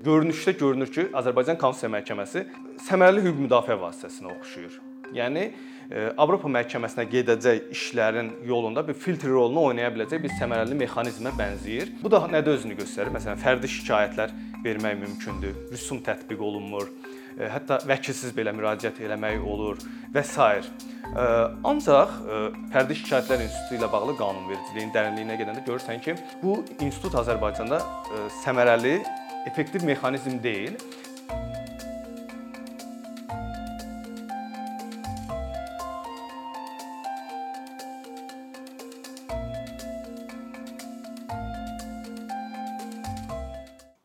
[0.00, 2.40] Görünüşdə görünür ki, Azərbaycan Konstitusiya Məhkəməsi
[2.86, 4.78] səmərəli hüquq müdafiə vasitəsinə oxşuyur.
[5.12, 11.34] Yəni e, Avropa məhkəməsinə gedəcək işlərin yolunda bir filtr rolunu oynaya biləcək bir səmərəli mexanizmə
[11.36, 11.92] bənzəyir.
[12.00, 13.12] Bu da nədə özünü göstərir?
[13.12, 14.32] Məsələn, fərdi şikayətlər
[14.64, 16.88] vermək mümkündür, rüsum tətbiq olunmur,
[17.36, 19.84] e, hətta vəkilsiz belə müraciət eləmək olur
[20.16, 20.40] və s.
[20.40, 21.30] E,
[21.74, 22.20] ancaq
[22.72, 27.84] fərdi şikayətlər institutu ilə bağlı qanunvericiliyin dərinliyinə gedəndə görürsən ki, bu institut Azərbaycanda
[28.46, 29.02] səmərəli
[29.46, 30.76] effektiv mexanizm deyil.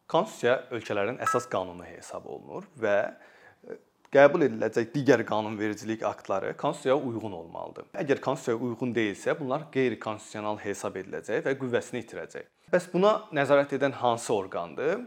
[0.07, 3.75] Konstitusiya ölkələrin əsas qanunu hesab olunur və e,
[4.15, 7.89] qəbul ediləcək digər qanunvericilik aktları konstitusiyaya uyğun olmalıdır.
[7.99, 12.54] Əgər konstitusiyaya uyğun deyilsə, bunlar qeyri-konstitusional hesab ediləcək və qüvvəsini itirəcək.
[12.73, 15.03] Bəs buna nəzarət edən hansı orqandır?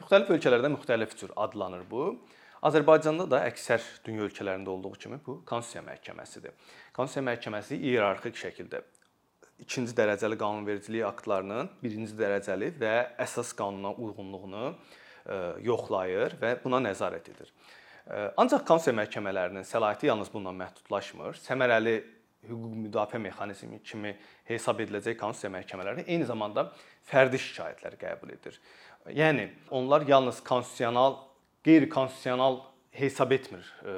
[0.00, 2.14] Müxtəlif ölkələrdə müxtəlif cür adlanır bu.
[2.64, 6.54] Azərbaycanda da əksər dünya ölkələrində olduğu kimi bu Konstitusiya məhkəməsidir.
[6.96, 8.80] Konstitusiya məhkəməsi iyerarxik şəkildə
[9.60, 14.72] ikinci dərəcəli qanunvericilik aktlarının birinci dərəcəli və əsas qanuna uyğunluğunu
[15.68, 17.52] yoxlayır və buna nəzarət edir.
[18.40, 21.36] Ancaq Konstitusiya məhkəmələrinin səlahiyyəti yalnız bununla məhdudlaşmır.
[21.44, 21.98] Səmərəli
[22.46, 24.14] hüquq müdafiə mexanizmi kimi
[24.48, 26.68] hesab ediləcək konstitusiya məhkəmələri eyni zamanda
[27.08, 28.58] fərdi şikayətlər qəbul edir.
[29.14, 31.18] Yəni onlar yalnız konstitusional,
[31.66, 32.60] qeyri-konstitusional
[32.98, 33.94] hesab etmir e,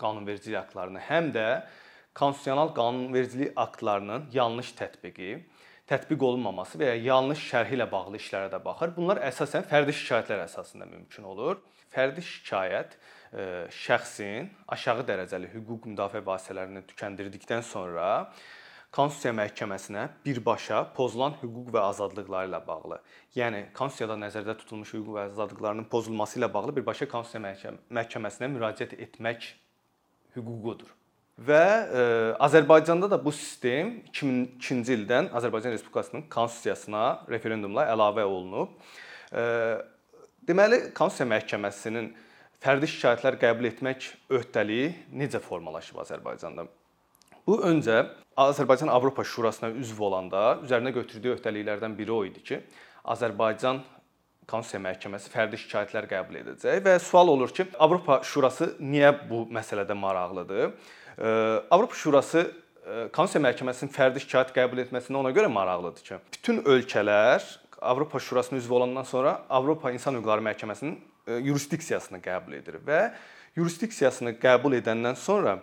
[0.00, 1.46] qanunvericilik aktlarını, həm də
[2.14, 5.42] konstitusional qanunvericilik aktlarının yanlış tətbiqi,
[5.88, 8.92] tətbiq olunmaması və ya yanlış şərhi ilə bağlı işlərə də baxır.
[8.96, 11.62] Bunlar əsasən fərdi şikayətlər əsasında mümkün olur.
[11.94, 12.98] Fərdi şikayət
[13.74, 18.08] şəxsin aşağı dərəcəli hüquq müdafiə vasitələrini tükəndirdikdən sonra
[18.88, 22.96] Konstitusiya məhkəməsinə birbaşa pozulan hüquq və azadlıqları ilə bağlı,
[23.36, 29.50] yəni konstitusiyada nəzərdə tutulmuş hüquq və azadlıqlarının pozulması ilə bağlı birbaşa Konstitusiya məhkəməsinə müraciət etmək
[30.38, 30.97] hüququdur.
[31.38, 32.04] Və ə,
[32.42, 38.72] Azərbaycanda da bu sistem 2002-ci ildən Azərbaycan Respublikasının konstitusiyasına referendumla əlavə olunub.
[39.30, 39.44] Ə,
[40.48, 42.10] deməli Konstitusiya məhkəməsinin
[42.64, 44.90] fərdi şikayətlər qəbul etmək öhdəliyi
[45.20, 46.66] necə formalaşıb Azərbaycanda?
[47.46, 48.02] Bu öncə
[48.38, 52.62] Azərbaycan Avropa Şurasına üzv olanda üzərinə götürdüyü öhdəliklərdən biri o idi ki,
[53.14, 53.84] Azərbaycan
[54.48, 59.94] Konstitusiya Məhkəməsi fərdi şikayətlər qəbul edəcək və sual olur ki, Avropa Şurası niyə bu məsələdə
[59.94, 60.72] maraqlıdır?
[61.18, 62.46] Avropa Şurası
[63.12, 67.44] Konstitusiya Məhkəməsinin fərdi şikayət qəbul etməsinə ona görə maraqlıdır ki, bütün ölkələr
[67.78, 70.96] Avropa Şurasına üzv olandan sonra Avropa İnsan Hüquqları Məhkəməsinin
[71.28, 73.02] E, yurisdiksiyasını qəbul edir və
[73.58, 75.58] yurisdiksiyasını qəbul edəndən sonra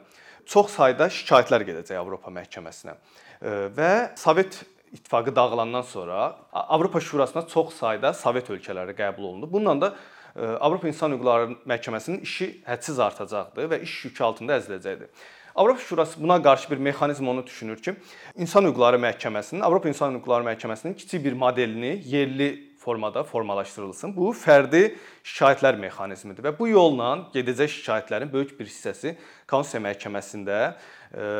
[0.45, 2.95] çox sayda şikayətlər gedəcək Avropa məhkəməsinə.
[3.41, 4.61] E, və Sovet
[4.95, 9.49] İttifaqı dağılandan sonra Avropa Şurasına çox sayda Sovet ölkələri qəbul olundu.
[9.51, 9.95] Bununla da
[10.35, 15.09] e, Avropa İnsan Hüquqları Məhkəməsinin işi hədsiz artacaqdı və iş yükü altında əziləcəkdi.
[15.55, 17.95] Avropa Şurası buna qarşı bir mexanizm onu düşünür ki,
[18.35, 24.15] İnsan Hüquqları Məhkəməsinin, Avropa İnsan Hüquqları Məhkəməsinin kiçik bir modelini yerli formada formalaşdırılsın.
[24.15, 29.15] Bu fərdi şikayətlər mexanizmidir və bu yolla gedəcək şikayətlərin böyük bir hissəsi
[29.47, 31.31] Konstitusiya məhkəməsində e,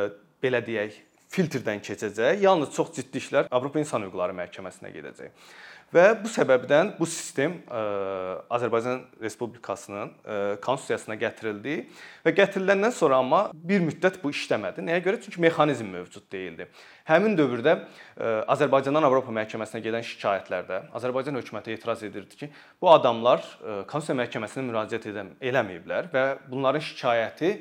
[0.42, 0.96] belə deyək,
[1.28, 2.40] filtrdən keçəcək.
[2.40, 5.52] Yalnız çox ciddi işlər Avropa İnsan Hüquqları məhkəməsinə gedəcək.
[5.94, 7.80] Və bu səbəbdən bu sistem e,
[8.50, 11.76] Azərbaycan Respublikasının e, konstitusiyasına gətirildi
[12.26, 14.82] və gətiriləndən sonra amma bir müddət bu işləmədi.
[14.82, 15.20] Nəyə görə?
[15.22, 16.66] Çünki mexanizm mövcud deyildi.
[17.06, 22.50] Həmin dövrdə e, Azərbaycandan Avropa məhkəməsinə gedən şikayətlərdə Azərbaycan hökuməti etiraz edirdi ki,
[22.82, 23.46] bu adamlar
[23.86, 27.54] konstitusiya məhkəməsinə müraciət edə eləməyiblər və bunların şikayəti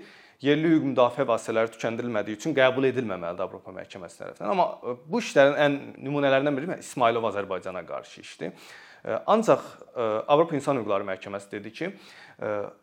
[0.44, 4.52] yerli hüquq müdafiə vasitələri tükəndirilmədiyi üçün qəbul edilməməlidir Avropa məhkəməsi tərəfindən.
[4.52, 8.68] Amma e, bu işlərin ən nümunələrindən biri İsmailov Azərbaycana qarşı işdir.
[9.06, 9.64] E, ancaq
[9.96, 11.92] e, Avropa İnsan Hüquqları Məhkəməsi dedi ki,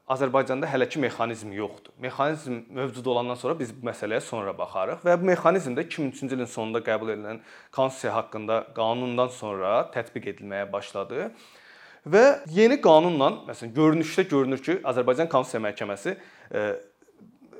[0.08, 1.92] Azərbaycanda hələ ki mexanizm yoxdur.
[2.00, 6.48] Mexanizm mövcud olandan sonra biz bu məsələyə sonra baxarıq və bu mexanizm də 2003-cü ilin
[6.48, 7.42] sonunda qəbul edilən
[7.76, 11.28] konstitusiya haqqında qanundan sonra tətbiq edilməyə başladı.
[12.08, 16.16] Və yeni qanunla, məsələn, görünüşdə görünür ki, Azərbaycan Konstitusiya Məhkəməsi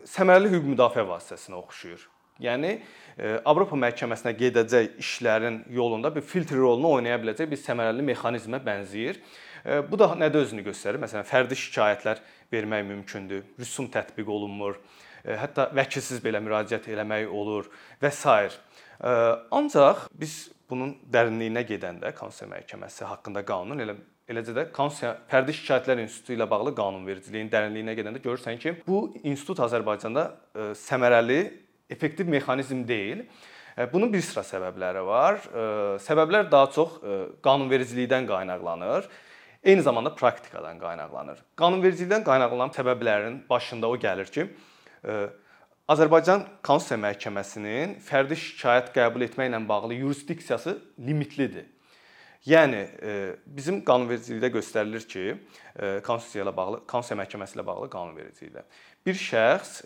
[0.09, 2.09] səmərəli hüquq müdafiə vasitəsinə oxşuyur.
[2.43, 8.63] Yəni e, Avropa məhkəməsinə gedəcək işlərin yolunda bir filtr rolunu oynaya biləcək bir səmərəli mexanizmə
[8.65, 9.21] bənzəyir.
[9.63, 11.01] E, bu da nədə özünü göstərir?
[11.03, 12.23] Məsələn, fərdi şikayətlər
[12.53, 14.81] vermək mümkündür, rüsum tətbiq olunmur,
[15.23, 17.71] e, hətta vəkilsiz belə müraciət eləmək olur
[18.03, 18.59] və s.
[19.03, 23.97] Ancaq biz bunun dərinliyinə gedəndə Konstitusiya məhkəməsi haqqında qanun elə
[24.31, 29.63] eləcə də Konstitusiya fərdi şikayətlər institutu ilə bağlı qanunvericiliyin dərinliyinə gedəndə görürsən ki, bu institut
[29.67, 31.41] Azərbaycanda e, səmərəli,
[31.91, 33.25] effektiv mexanizm deyil.
[33.77, 35.43] E, bunun bir sıra səbəbləri var.
[35.43, 35.67] E,
[36.07, 37.01] səbəblər daha çox
[37.45, 39.11] qanunvericilikdən qaynaqlanır.
[39.63, 41.39] eyni zamanda praktikadan qaynaqlanır.
[41.57, 44.49] Qanunvericilikdən qaynaqlanan səbəblərin başında o gəlir ki,
[45.93, 51.67] Azərbaycan Konstitusiya Məhkəməsinin fərdi şikayət qəbul etməklə bağlı yurisdiksiyası limitlidir.
[52.43, 52.81] Yəni
[53.47, 55.27] bizim qanunvericilikdə göstərilir ki,
[56.03, 58.65] konstitusiya ilə bağlı, Konstitusiya Məhkəməsi ilə bağlı qanunvericilikdə
[59.08, 59.78] bir şəxs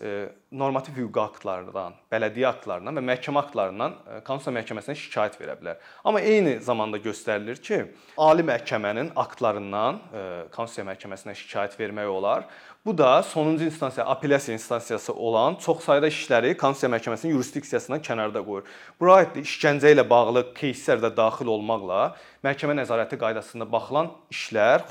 [0.52, 3.94] normativ hüquqi aktlardan, bələdiyyə aktlarından və məhkəmə aktlarından
[4.26, 5.78] Konstitusiya Məhkəməsinə şikayət verə bilər.
[6.04, 7.78] Amma eyni zamanda göstərilir ki,
[8.18, 10.02] ali məhkəmənin aktlarından
[10.52, 12.50] Konstitusiya Məhkəməsinə şikayət vermək olar.
[12.82, 18.66] Bu da sonuncu instansiya, apellyasiya instansiyası olan çox sayda işləri Konstitusiya Məhkəməsinin yurisdiksiyasından kənarda qoyur.
[19.00, 24.82] Bura aid işgəncə ilə bağlı кейslər də daxil olmaqla məhkəmə nəzarəti qaydasında baxılan işlər,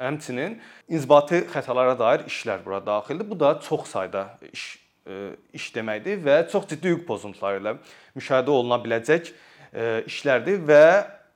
[0.00, 0.56] həmçinin
[0.88, 3.28] inzibati xətalara dair işlər bura daxildir.
[3.28, 7.75] Bu da çox sayda iş e, iş deməkdir və çox ciddi hüquq pozuntuları ilə
[8.17, 9.31] müşahidə oluna biləcək
[9.73, 10.83] e, işlərdir və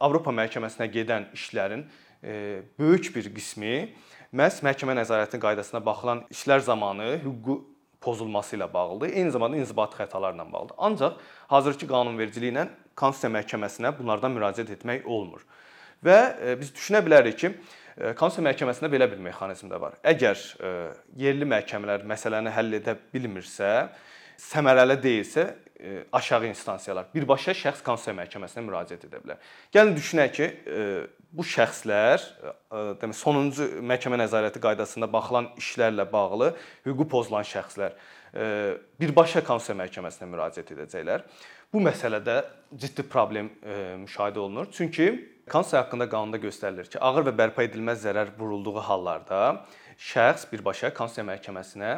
[0.04, 1.86] Avropa məhkəməsinə gedən işlərin
[2.24, 3.76] e, böyük bir qismi
[4.34, 7.60] məhz məhkəmə nəzarəti qaydasına baxılan işlər zamanı hüquqi
[8.04, 9.14] pozulması ilə bağlıdır.
[9.16, 10.76] Eyni zamanda inzibati xətalarla bağlıdır.
[10.78, 11.14] Ancaq
[11.48, 12.68] hazırki qanunvericiliklə
[13.00, 15.46] Konstitusiya məhkəməsinə bunlardan müraciət etmək olmur.
[16.04, 16.18] Və
[16.60, 17.54] biz düşünə bilərik ki,
[17.94, 20.00] Konstitusiya məhkəməsində belə bir mexanizm də var.
[20.14, 20.72] Əgər e,
[21.26, 23.74] yerli məhkəmələr məsələni həll edə bilmirsə,
[24.50, 25.52] səmərəli deyilsə,
[26.12, 29.40] aşağı instansiyalar birbaşa şəxs Konstitusiya məhkəməsinə müraciət edə bilər.
[29.74, 30.48] Gəlin düşünək ki,
[31.34, 32.24] bu şəxslər
[33.02, 36.54] demək sonuncu məhkəmə nəzarəti qaydasında baxılan işlərlə bağlı
[36.86, 37.98] hüquqi pozulan şəxslər
[39.02, 41.28] birbaşa Konstitusiya məhkəməsinə müraciət edəcəklər.
[41.74, 42.40] Bu məsələdə
[42.80, 43.52] ciddi problem
[44.06, 44.72] müşahidə olunur.
[44.72, 45.10] Çünki
[45.49, 49.41] Konstitusiya haqqında qanunda göstərilir ki, ağır və bərpa edilməz zərər vurulduğu hallarda
[50.11, 51.93] şəxs birbaşa Konstitusiya məhkəməsinə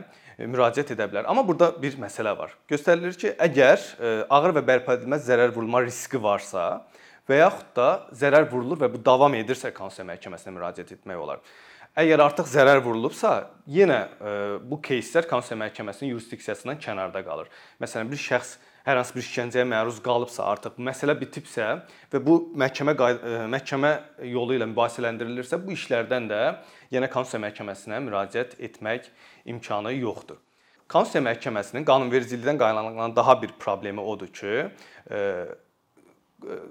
[0.47, 1.27] müraciət edə bilər.
[1.29, 2.55] Amma burada bir məsələ var.
[2.71, 3.83] Göstərilir ki, əgər
[4.31, 6.85] ağır və bərpa edilməz zərər vurulma riski varsa,
[7.31, 11.43] və yaxud da zərər vurulur və bu davam edirsə Konstitusiya məhkəməsinə müraciət etmək olar.
[11.99, 17.51] Əgər artıq zərər vurulubsa, yenə e, bu кейslər Konstitusiya məhkəməsinin yurisdiksiyasından kənarda qalır.
[17.83, 21.68] Məsələn, bir şəxs hər hansı bir işgəncəyə məruz qalıbsa, artıq məsələ bitibsə
[22.14, 23.92] və bu məhkəmə e, məhkəmə
[24.30, 26.42] yolu ilə mübahisələndirilirsə, bu işlərdən də
[26.94, 29.10] yenə Konstitusiya məhkəməsinə müraciət etmək
[29.56, 30.38] imkanı yoxdur.
[30.86, 34.68] Konstitusiya məhkəməsinin qanunvericilikdən qaynaqlanan daha bir problemi odur ki,
[35.10, 35.22] e,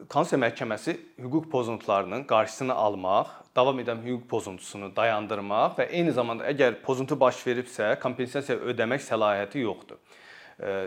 [0.06, 6.78] Konstitusiya məhkəməsi hüquq pozuntularının qarşısını almaq, davam edən hüquq pozuntusunu dayandırmaq və eyni zamanda əgər
[6.84, 9.99] pozuntu baş veribsə, kompensasiya ödəmək səlahiyyəti yoxdur.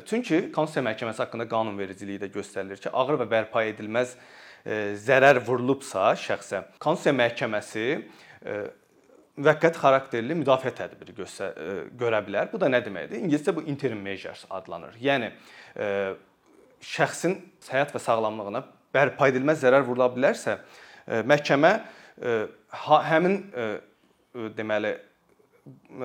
[0.08, 4.16] Çünki Konstitusiya məhkəməsi haqqında qanunvericilikdə göstərilir ki, ağır və bərpa edilməz
[5.04, 7.86] zərər vurulubsa şəxsə, Konstitusiya məhkəməsi
[9.38, 11.52] müvəqqəti xarakterli müdafiə tədbiri göstər
[12.00, 12.48] görə bilər.
[12.52, 13.20] Bu da nə deməkdir?
[13.22, 14.96] İngiliscə bu interim measures adlanır.
[15.04, 15.30] Yəni
[16.96, 17.38] şəxsin
[17.70, 18.64] həyat və sağlamlığına
[18.96, 20.58] bərpa edilməz zərər vurula bilərsə,
[21.28, 21.74] məhkəmə
[23.12, 23.40] həmin
[24.58, 24.96] deməli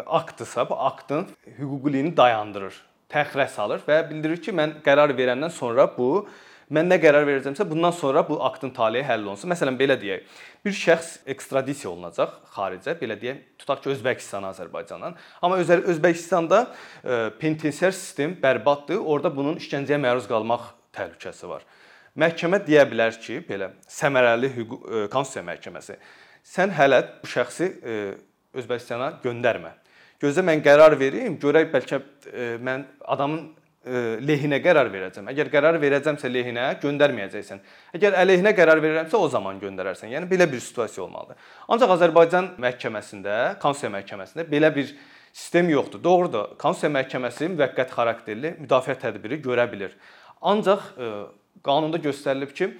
[0.06, 2.74] aktdırsa, bu aktın hüquqiliyini dayandırır,
[3.12, 6.26] təxirə salır və bildirir ki, mən qərar verəndən sonra bu
[6.72, 9.50] mən nə qərar verəcəmsə, bundan sonra bu aktın taleyi həll olunsun.
[9.52, 10.24] Məsələn, belə deyək,
[10.64, 15.18] bir şəxs ekstradisiya olunacaq xaricə, belə deyək, tutaq ki, Özbəkistana, Azərbaycandan.
[15.42, 16.64] Amma Özbəkistanda
[17.42, 19.04] penitensiar sistem bərbaddır.
[19.04, 21.68] Orada bunun işgəncəyə məruz qalmaq təhlükəsi var.
[22.16, 25.96] Məhkəmə deyə bilər ki, belə səmərəli hüquq e, konstitusiya məhkəməsi
[26.42, 28.02] sən hələ bu şəxsi e,
[28.52, 29.70] Özbəkistana göndərmə.
[30.22, 33.50] Gözlə mən qərar verim, görək bəlkə e, mən adamın
[33.82, 35.26] lehinə qərar verəcəm.
[35.32, 37.62] Əgər qərar verəcəmsə lehinə göndərməyəcəksən.
[37.98, 40.12] Əgər əleyhinə qərar verirəmsə o zaman göndərərsən.
[40.14, 41.40] Yəni belə bir situasiya olmalıdır.
[41.74, 44.94] Ancaq Azərbaycan məhkəməsində, Konstitusiya məhkəməsində belə bir
[45.32, 46.02] sistem yoxdur.
[46.04, 46.54] Doğrudur.
[46.62, 49.96] Konstitusiya məhkəməsi müvəqqəti xarakterli müdafiə tədbiri görə bilər.
[50.46, 50.86] Ancaq
[51.66, 52.70] qanunda göstərilib ki,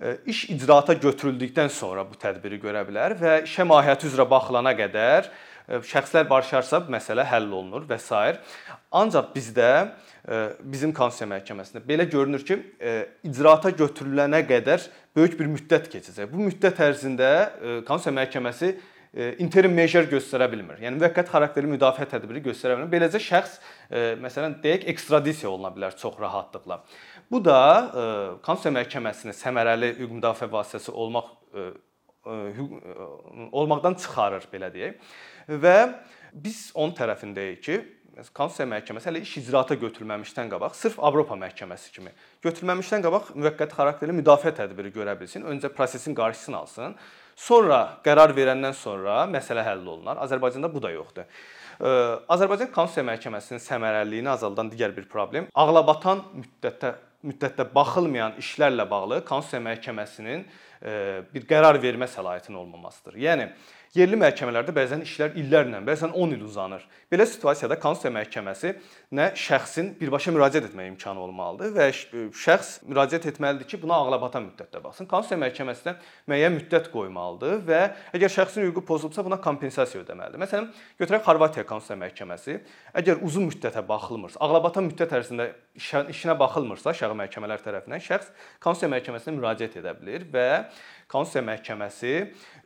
[0.00, 5.28] e, iş icraata götürüldükdən sonra bu tədbiri görə bilər və işə mahiyyəti üzrə baxılana qədər
[5.28, 8.36] e, şəxslər barışarsa məsələ həll olunur və s.
[8.90, 9.68] Ancaq bizdə
[10.66, 12.58] bizim Konstitusiya məhkəməsində belə görünür ki,
[13.30, 16.30] icraata götürülənə qədər böyük bir müddət keçəcək.
[16.32, 17.30] Bu müddət ərzində
[17.86, 18.72] Konstitusiya məhkəməsi
[19.42, 20.78] interim measure göstərə bilmir.
[20.84, 22.92] Yəni müvəqqəti xarakterli müdafiə tədbiri göstərə bilmir.
[22.92, 23.56] Beləcə şəxs
[24.22, 26.82] məsələn deyək ekstradisiya oluna bilər çox rahatlıqla.
[27.30, 27.58] Bu da
[28.42, 31.32] Konstitusiya Məhkəməsinin səmərəli hüquq müdafiə vasitəsi olmaq
[32.26, 35.00] olmaqdan çıxarır belə deyək.
[35.48, 35.76] Və
[36.32, 37.80] biz onun tərəfindəyik ki,
[38.34, 42.10] Konstitusiya Məhkəməsi hələ iş icraata götürülməmişdən qabaq sırf Avropa məhkəməsi kimi
[42.44, 46.96] götürülməmişdən qabaq müvəqqəti xarakterli müdafiə tədbiri görə bilsin, öncə prosesin qarşısını alsın.
[47.36, 50.18] Sonra qərar verəndən sonra məsələ həll olunar.
[50.26, 51.30] Azərbaycanda bu da yoxdur.
[51.80, 59.62] Azərbaycan Konstitusiya Məhkəməsinin səmərəliliyini azaldan digər bir problem ağlabatan müddətdə müddətdə baxılmayan işlərlə bağlı Konstitusiya
[59.70, 60.44] Məhkəməsinin
[60.80, 63.18] bir qərar vermə səlahiyyətinin olmamasıdır.
[63.20, 63.48] Yəni
[63.90, 66.84] Yerli məhkəmələrdə bəzən işlər illərlə, bəzən 10 il uzanır.
[67.10, 68.68] Belə situasiyada Konstitusiya məhkəməsi
[69.18, 71.88] nə şəxsin birbaşa müraciət etmək imkanı olmalıdır və
[72.38, 75.08] şəxs müraciət etməlidir ki, buna ağlabatan müddətdə baxsın.
[75.10, 75.96] Konstitusiya məhkəməsinə
[76.30, 77.80] müəyyən müddət qoymalıdır və
[78.14, 80.38] əgər şəxsin hüququ pozulubsa buna kompensasiya ödəməlidir.
[80.44, 80.70] Məsələn,
[81.02, 82.56] götürək Xorvatiya Konstitusiya məhkəməsi,
[83.02, 85.50] əgər uzun müddətə baxılmırsa, ağlabatan müddət ərzində
[86.14, 88.30] işinə baxılmırsa aşağı məhkəmələr tərəfindən şəxs
[88.62, 90.48] Konstitusiya məhkəməsinə müraciət edə bilər və
[91.10, 92.14] Konstitusiya məhkəməsi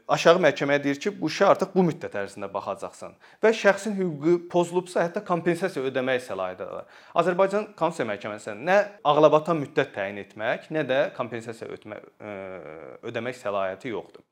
[0.09, 5.05] aşağı məhkəməyə deyir ki, bu işə artıq bu müddət ərzində baxacaqsan və şəxsin hüququ pozulubsa,
[5.07, 6.91] hətta kompensasiya ödəmək səlahiyyəti var.
[7.23, 8.79] Azərbaycan Konstitusiya Məhkəməsində nə
[9.11, 12.01] ağlabatan müddət təyin etmək, nə də kompensasiya ötmə,
[13.09, 14.27] ödəmək səlahiyyəti yoxdur.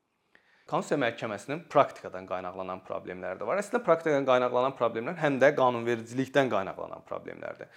[0.68, 3.58] Konstitusiya Məhkəməsinin praktikadan qaynaqlanan problemləri də var.
[3.60, 7.72] Əslində praktikadan qaynaqlanan problemlər həm də qanunvericilikdən qaynaqlanan problemlərdir.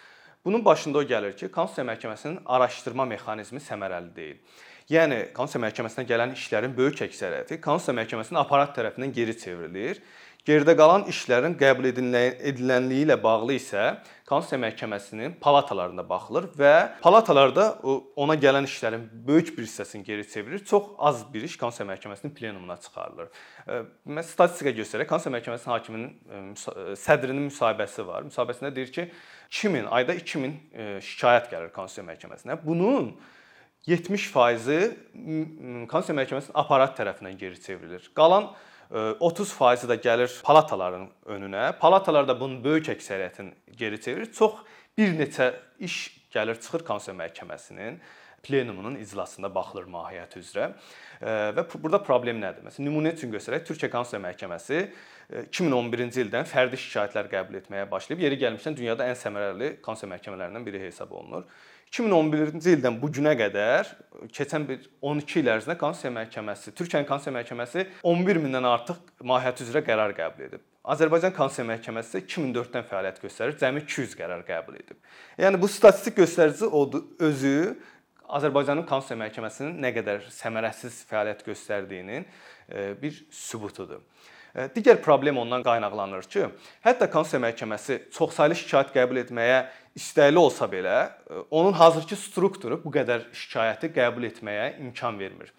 [0.46, 4.36] Bunun başında o gəlir ki, Konstitusiya Məhkəməsinin araşdırma mexanizmi səmərəli deyil.
[4.94, 10.04] Yəni Konstitusiya məhkəməsinə gələn işlərin böyük əksəriyyəti Konstitusiya məhkəməsinin aparat tərəfindən geri çevrilir.
[10.46, 13.86] Geridə qalan işlərin qəbul edilənliyi ilə bağlı isə
[14.30, 17.64] Konstitusiya məhkəməsinin palatalarında baxılır və palatalarda
[18.22, 20.62] ona gələn işlərin böyük bir hissəsini geri çevirir.
[20.66, 23.32] Çox az bir iş Konstitusiya məhkəməsinin plenumuna çıxarılır.
[24.06, 25.10] Mən statistika göstərək.
[25.10, 26.54] Konstitusiya məhkəməsinin hakiminin
[27.02, 28.30] sədrinin müsahibəsi var.
[28.30, 29.08] Müsahibəsində deyir ki,
[29.50, 32.60] 2000 ayda 2000 şikayət gəlir Konstitusiya məhkəməsinə.
[32.62, 33.16] Bunun
[33.90, 34.78] 70%-i
[35.90, 38.10] Konstitusiya Məhkəməsinin aparat tərəfindən geri çevrilir.
[38.18, 38.54] Qalan
[38.92, 41.72] 30%-i də gəlir palataların önünə.
[41.80, 44.32] Palatalar da bunun böyük əksəriyyətini geri çevirir.
[44.34, 44.62] Çox
[44.98, 45.98] bir neçə iş
[46.34, 47.98] gəlir çıxır Konstitusiya Məhkəməsinin
[48.46, 50.70] plenumunun iclasında baxılır mahiyyəti üzrə.
[51.58, 52.66] Və burada problem nədir?
[52.68, 54.82] Məsələn, nümunə üçün göstərək, Türkiyə Konstitusiya Məhkəməsi
[55.50, 58.22] 2011-ci ildən fərdi şikayətlər qəbul etməyə başlayıb.
[58.22, 61.48] Yeri gəlmişdən dünyada ən səmərəli konstitusiya məhkəmələrindən biri hesab olunur.
[61.96, 63.88] 2011-ci ildən bu günə qədər
[64.36, 69.84] keçən bir 12 il ərzində Konstitusiya Məhkəməsi, Türkiyənin Konstitusiya Məhkəməsi 11 mindən artıq mahiyyəti üzrə
[69.86, 70.64] qərar qəbul edib.
[70.92, 75.00] Azərbaycan Konstitusiya Məhkəməsi isə 2004-dən fəaliyyət göstərir, cəmi 200 qərar qəbul edib.
[75.40, 76.68] Yəni bu statistik göstərici
[77.30, 77.56] özü
[78.40, 84.04] Azərbaycanın Konstitusiya Məhkəməsinin nə qədər səmərəsiz fəaliyyət göstərdiyinin e, bir sübutudur.
[84.56, 86.46] Digər problem ondan qaynaqlanır ki,
[86.86, 89.58] hətta Konstitusiya Məhkəməsi çoxsaylı şikayət qəbul etməyə
[90.00, 91.10] istəkli olsa belə,
[91.52, 95.52] onun hazırki strukturu bu qədər şikayəti qəbul etməyə imkan vermir.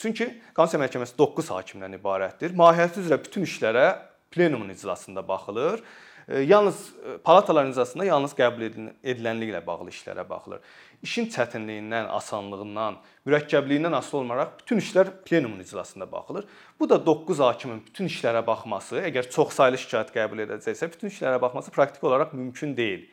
[0.00, 2.56] Çünki Konstitusiya Məhkəməsi 9 hakimdən ibarətdir.
[2.58, 3.86] Mahiyyəti üzrə bütün işlərə
[4.34, 5.84] plenumun iclasında baxılır
[6.28, 6.92] yalnız
[7.24, 8.66] palataların iclasında yalnız qəbul
[9.04, 10.60] edilənliklə bağlı işlərə baxılır.
[11.04, 12.94] İşin çətinliyindən, asanlığından,
[13.28, 16.46] mürəkkəbliyindən asılı olmayaraq bütün işlər plenumun iclasında baxılır.
[16.80, 21.74] Bu da 9 hakimin bütün işlərə baxması, əgər çoxsaylı şikayət qəbul edəcəksə, bütün işlərə baxması
[21.76, 23.04] praktik olaraq mümkün deyil.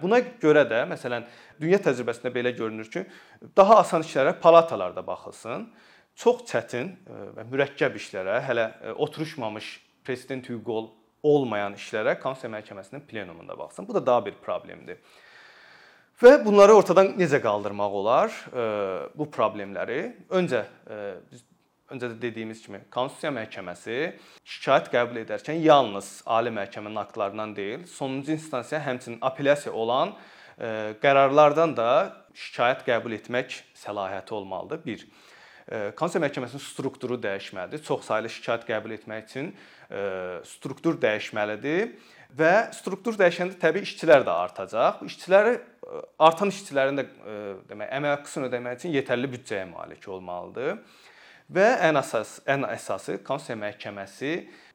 [0.00, 1.28] Buna görə də məsələn
[1.60, 3.04] dünya təcrübəsində belə görünür ki,
[3.56, 5.68] daha asan işlərə palatalarda baxılsın.
[6.16, 6.94] Çox çətin
[7.36, 9.68] və mürəkkəb işlərə, hələ oturuşmamış
[10.02, 10.88] prezident hüququ
[11.22, 13.86] olmayan işlərə Konstitusiya Məhkəməsinin plenumunda baxsın.
[13.86, 14.98] Bu da daha bir problemdir.
[16.18, 18.32] Və bunları ortadan necə qaldırmaq olar?
[19.14, 20.00] Bu problemləri
[20.34, 20.64] öncə
[21.30, 21.44] biz
[21.94, 23.98] öncə də dediyimiz kimi Konstitusiya Məhkəməsi
[24.42, 30.16] şikayət qəbul edərkən yalnız ali məhkəmənin aktlarından deyil, sonuncu instansiya həmçinin apellyasiya olan
[31.04, 31.88] qərarlardan da
[32.34, 34.82] şikayət qəbul etmək səlahiyyəti olmalıdır.
[34.90, 35.08] 1.
[35.94, 37.86] Konstitusiya Məhkəməsinin strukturu dəyişməlidir.
[37.86, 39.54] Çoxsaylı şikayət qəbul etmək üçün
[40.50, 41.92] struktur dəyişməlidir
[42.36, 45.00] və struktur dəyişəndə təbii işçilər də artacaq.
[45.00, 45.58] Bu işçiləri
[46.20, 47.04] artan işçilərin də
[47.70, 50.80] demək əmək haqqısını ödəmək üçün yetərli büdcəyə malik olmalıdır.
[51.48, 54.32] Və ən əsas ən əsası Konstitusiya Məhkəməsi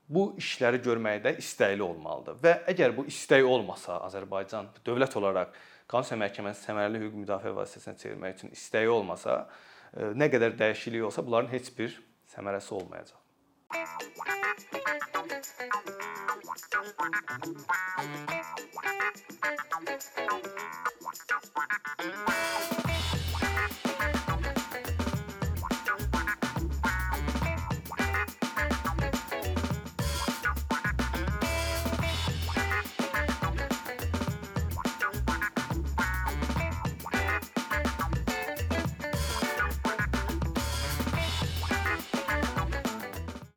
[0.10, 2.40] bu işləri görməkdə istəkli olmalıdır.
[2.42, 5.54] Və əgər bu istək olmasa Azərbaycan dövlət olaraq
[5.88, 9.44] Konstitusiya Məhkəməsi səmərəli hüquq müdafiə vasitəsinə çevirmək üçün istəyi olmasa,
[9.94, 12.00] nə qədər dəyişiklik olsa, bunların heç bir
[12.34, 13.20] səmərəsi olmayacaq.
[16.56, 16.96] Thank
[24.16, 24.23] you.